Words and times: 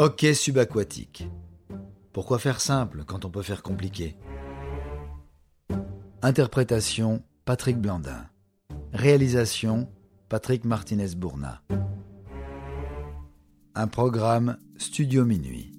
Hockey 0.00 0.32
subaquatique. 0.32 1.28
Pourquoi 2.12 2.38
faire 2.38 2.60
simple 2.60 3.02
quand 3.04 3.24
on 3.24 3.30
peut 3.30 3.42
faire 3.42 3.64
compliqué? 3.64 4.14
Interprétation 6.22 7.24
Patrick 7.44 7.78
Blandin. 7.78 8.24
Réalisation 8.92 9.90
Patrick 10.28 10.64
Martinez-Bourna. 10.64 11.62
Un 13.74 13.88
programme 13.88 14.56
Studio 14.76 15.24
Minuit. 15.24 15.72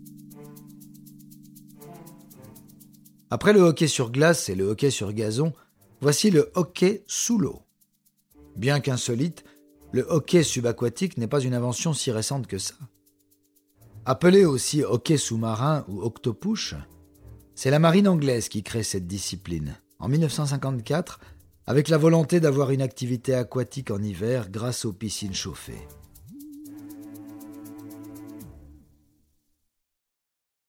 Après 3.29 3.53
le 3.53 3.61
hockey 3.61 3.87
sur 3.87 4.11
glace 4.11 4.49
et 4.49 4.55
le 4.55 4.65
hockey 4.65 4.91
sur 4.91 5.13
gazon, 5.13 5.53
voici 6.01 6.29
le 6.29 6.51
hockey 6.55 7.05
sous 7.07 7.37
l'eau. 7.37 7.61
Bien 8.57 8.81
qu'insolite, 8.81 9.45
le 9.93 10.05
hockey 10.09 10.43
subaquatique 10.43 11.17
n'est 11.17 11.27
pas 11.27 11.39
une 11.39 11.53
invention 11.53 11.93
si 11.93 12.11
récente 12.11 12.47
que 12.47 12.57
ça. 12.57 12.75
Appelé 14.11 14.43
aussi 14.43 14.81
hockey 14.81 15.17
sous-marin 15.17 15.85
ou 15.87 16.01
octopush, 16.01 16.73
c'est 17.53 17.69
la 17.69 17.77
marine 17.77 18.07
anglaise 18.07 18.49
qui 18.49 18.63
crée 18.63 18.81
cette 18.81 19.05
discipline, 19.05 19.77
en 19.99 20.07
1954, 20.07 21.19
avec 21.67 21.89
la 21.89 21.99
volonté 21.99 22.39
d'avoir 22.39 22.71
une 22.71 22.81
activité 22.81 23.35
aquatique 23.35 23.91
en 23.91 24.01
hiver 24.01 24.49
grâce 24.49 24.83
aux 24.83 24.93
piscines 24.93 25.35
chauffées. 25.35 25.87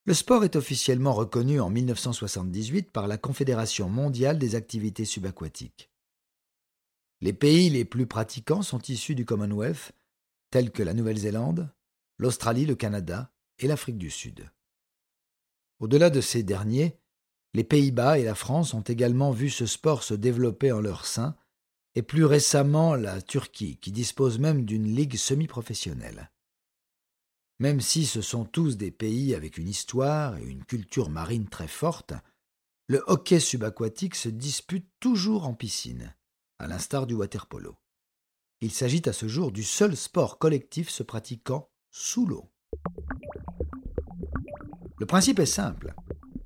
Le 0.05 0.13
sport 0.13 0.43
est 0.43 0.55
officiellement 0.55 1.13
reconnu 1.13 1.59
en 1.59 1.71
1978 1.71 2.91
par 2.91 3.07
la 3.07 3.17
Confédération 3.17 3.89
mondiale 3.89 4.37
des 4.37 4.53
activités 4.53 5.05
subaquatiques. 5.05 5.89
Les 7.21 7.33
pays 7.33 7.71
les 7.71 7.85
plus 7.85 8.05
pratiquants 8.05 8.61
sont 8.61 8.83
issus 8.87 9.15
du 9.15 9.25
Commonwealth, 9.25 9.93
tels 10.51 10.69
que 10.69 10.83
la 10.83 10.93
Nouvelle-Zélande, 10.93 11.71
l'Australie, 12.21 12.67
le 12.67 12.75
Canada 12.75 13.33
et 13.57 13.67
l'Afrique 13.67 13.97
du 13.97 14.11
Sud. 14.11 14.47
Au-delà 15.79 16.11
de 16.11 16.21
ces 16.21 16.43
derniers, 16.43 16.99
les 17.55 17.63
Pays-Bas 17.63 18.19
et 18.19 18.23
la 18.23 18.35
France 18.35 18.75
ont 18.75 18.81
également 18.81 19.31
vu 19.31 19.49
ce 19.49 19.65
sport 19.65 20.03
se 20.03 20.13
développer 20.13 20.71
en 20.71 20.81
leur 20.81 21.07
sein, 21.07 21.35
et 21.95 22.03
plus 22.03 22.23
récemment 22.23 22.93
la 22.93 23.23
Turquie, 23.23 23.77
qui 23.77 23.91
dispose 23.91 24.37
même 24.37 24.65
d'une 24.65 24.85
ligue 24.85 25.15
semi-professionnelle. 25.15 26.31
Même 27.57 27.81
si 27.81 28.05
ce 28.05 28.21
sont 28.21 28.45
tous 28.45 28.77
des 28.77 28.91
pays 28.91 29.33
avec 29.33 29.57
une 29.57 29.67
histoire 29.67 30.37
et 30.37 30.43
une 30.43 30.63
culture 30.63 31.09
marine 31.09 31.49
très 31.49 31.67
forte, 31.67 32.13
le 32.85 33.03
hockey 33.07 33.39
subaquatique 33.39 34.15
se 34.15 34.29
dispute 34.29 34.87
toujours 34.99 35.47
en 35.47 35.55
piscine, 35.55 36.15
à 36.59 36.67
l'instar 36.67 37.07
du 37.07 37.15
waterpolo. 37.15 37.77
Il 38.61 38.71
s'agit 38.71 39.01
à 39.05 39.13
ce 39.13 39.27
jour 39.27 39.51
du 39.51 39.63
seul 39.63 39.97
sport 39.97 40.37
collectif 40.37 40.91
se 40.91 41.01
pratiquant 41.01 41.70
sous 41.91 42.25
l'eau. 42.25 42.49
Le 44.97 45.05
principe 45.05 45.39
est 45.39 45.45
simple. 45.45 45.93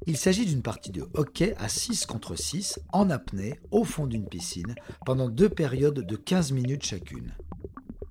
Il 0.08 0.18
s'agit 0.18 0.46
d'une 0.46 0.62
partie 0.62 0.92
de 0.92 1.08
hockey 1.14 1.56
à 1.58 1.70
6 1.70 2.06
contre 2.06 2.36
6 2.36 2.80
en 2.92 3.10
apnée 3.10 3.60
au 3.72 3.84
fond 3.84 4.08
d'une 4.08 4.28
piscine 4.28 4.76
pendant 5.06 5.30
deux 5.30 5.50
périodes 5.50 6.00
de 6.06 6.16
15 6.16 6.52
minutes 6.52 6.86
chacune. 6.86 7.34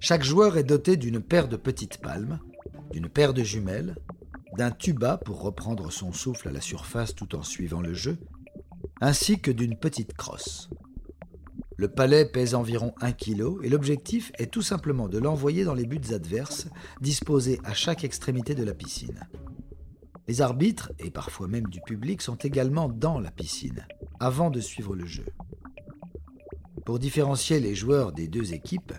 Chaque 0.01 0.23
joueur 0.23 0.57
est 0.57 0.65
doté 0.65 0.97
d'une 0.97 1.21
paire 1.21 1.49
de 1.49 1.57
petites 1.57 1.99
palmes, 1.99 2.39
d'une 2.93 3.09
paire 3.09 3.35
de 3.35 3.43
jumelles, 3.43 3.97
d'un 4.57 4.71
tuba 4.71 5.17
pour 5.17 5.41
reprendre 5.41 5.91
son 5.91 6.13
souffle 6.13 6.48
à 6.48 6.53
la 6.53 6.61
surface 6.61 7.15
tout 7.15 7.35
en 7.35 7.43
suivant 7.43 7.81
le 7.81 7.95
jeu, 7.95 8.19
ainsi 9.01 9.41
que 9.41 9.51
d'une 9.51 9.77
petite 9.77 10.15
crosse. 10.15 10.69
Le 11.77 11.89
palais 11.89 12.25
pèse 12.25 12.55
environ 12.55 12.94
1 13.00 13.12
kg 13.12 13.58
et 13.62 13.69
l'objectif 13.69 14.30
est 14.39 14.53
tout 14.53 14.62
simplement 14.62 15.08
de 15.08 15.19
l'envoyer 15.19 15.64
dans 15.64 15.75
les 15.75 15.86
buts 15.86 16.12
adverses 16.12 16.69
disposés 17.00 17.61
à 17.64 17.75
chaque 17.75 18.05
extrémité 18.05 18.55
de 18.55 18.62
la 18.62 18.75
piscine. 18.75 19.20
Les 20.28 20.41
arbitres, 20.41 20.92
et 20.98 21.11
parfois 21.11 21.48
même 21.48 21.67
du 21.67 21.80
public, 21.80 22.22
sont 22.22 22.36
également 22.36 22.89
dans 22.89 23.19
la 23.19 23.30
piscine, 23.30 23.86
avant 24.20 24.51
de 24.51 24.61
suivre 24.61 24.95
le 24.95 25.05
jeu. 25.05 25.27
Pour 26.84 26.98
différencier 26.98 27.61
les 27.61 27.74
joueurs 27.74 28.13
des 28.13 28.29
deux 28.29 28.55
équipes, 28.55 28.92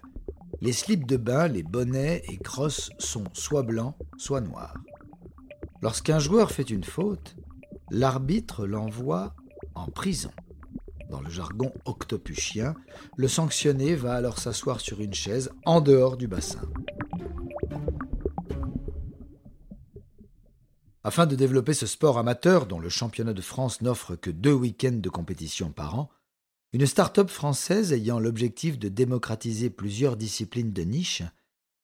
les 0.61 0.73
slips 0.73 1.07
de 1.07 1.17
bain, 1.17 1.47
les 1.47 1.63
bonnets 1.63 2.23
et 2.29 2.37
crosses 2.37 2.91
sont 2.99 3.25
soit 3.33 3.63
blancs, 3.63 3.95
soit 4.17 4.41
noirs. 4.41 4.75
Lorsqu'un 5.81 6.19
joueur 6.19 6.51
fait 6.51 6.69
une 6.69 6.83
faute, 6.83 7.35
l'arbitre 7.89 8.65
l'envoie 8.65 9.33
en 9.75 9.87
prison. 9.87 10.31
Dans 11.09 11.21
le 11.21 11.29
jargon 11.29 11.71
octopuchien, 11.85 12.73
le 13.15 13.27
sanctionné 13.27 13.95
va 13.95 14.13
alors 14.13 14.39
s'asseoir 14.39 14.79
sur 14.79 15.01
une 15.01 15.13
chaise 15.13 15.51
en 15.65 15.81
dehors 15.81 16.17
du 16.17 16.27
bassin. 16.27 16.61
Afin 21.03 21.27
de 21.27 21.35
développer 21.35 21.75
ce 21.75 21.85
sport 21.85 22.17
amateur 22.17 22.65
dont 22.65 22.79
le 22.79 22.89
championnat 22.89 23.33
de 23.33 23.41
France 23.41 23.81
n'offre 23.81 24.15
que 24.15 24.31
deux 24.31 24.53
week-ends 24.53 24.99
de 24.99 25.09
compétition 25.09 25.71
par 25.71 25.99
an, 25.99 26.09
une 26.73 26.87
start-up 26.87 27.29
française 27.29 27.93
ayant 27.93 28.19
l'objectif 28.19 28.79
de 28.79 28.89
démocratiser 28.89 29.69
plusieurs 29.69 30.17
disciplines 30.17 30.73
de 30.73 30.81
niche 30.81 31.21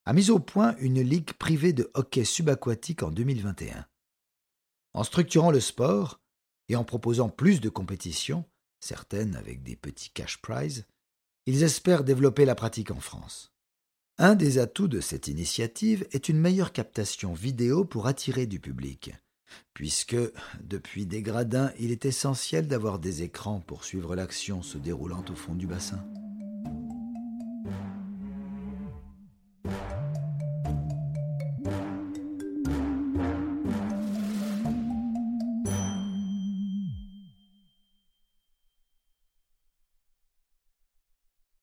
a 0.06 0.14
mis 0.14 0.32
au 0.32 0.40
point 0.40 0.76
une 0.80 1.02
ligue 1.02 1.34
privée 1.34 1.72
de 1.72 1.92
hockey 1.94 2.24
subaquatique 2.24 3.04
en 3.04 3.12
2021. 3.12 3.86
En 4.94 5.04
structurant 5.04 5.52
le 5.52 5.60
sport 5.60 6.20
et 6.68 6.76
en 6.76 6.84
proposant 6.84 7.30
plus 7.30 7.62
de 7.62 7.70
compétitions, 7.70 8.44
certaines 8.84 9.36
avec 9.36 9.64
des 9.64 9.76
petits 9.76 10.10
cash 10.10 10.42
prizes, 10.42 10.86
ils 11.46 11.64
espèrent 11.64 12.04
développer 12.04 12.46
la 12.46 12.56
pratique 12.56 12.92
en 12.92 13.00
France. 13.00 13.52
Un 14.18 14.36
des 14.36 14.60
atouts 14.60 14.88
de 14.88 15.00
cette 15.00 15.28
initiative 15.28 16.06
est 16.12 16.30
une 16.30 16.40
meilleure 16.40 16.74
captation 16.74 17.34
vidéo 17.34 17.86
pour 17.86 18.08
attirer 18.08 18.46
du 18.46 18.60
public, 18.60 19.12
puisque, 19.74 20.18
depuis 20.62 21.06
des 21.06 21.22
gradins, 21.22 21.72
il 21.80 21.92
est 21.92 22.06
essentiel 22.06 22.68
d'avoir 22.68 23.00
des 23.00 23.24
écrans 23.24 23.62
pour 23.62 23.84
suivre 23.84 24.16
l'action 24.16 24.62
se 24.62 24.78
déroulant 24.78 25.26
au 25.30 25.36
fond 25.36 25.56
du 25.56 25.66
bassin. 25.66 26.04